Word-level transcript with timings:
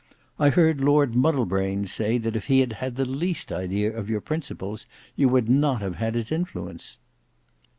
"I 0.39 0.49
heard 0.49 0.81
Lord 0.81 1.13
Muddlebrains 1.13 1.91
say 1.91 2.17
that 2.17 2.35
if 2.35 2.45
he 2.45 2.61
had 2.61 2.73
had 2.81 2.95
the 2.95 3.05
least 3.05 3.51
idea 3.51 3.95
of 3.95 4.09
your 4.09 4.19
principles, 4.19 4.87
you 5.15 5.29
would 5.29 5.47
not 5.47 5.79
have 5.83 5.97
had 5.97 6.15
his 6.15 6.31
influence." 6.31 6.97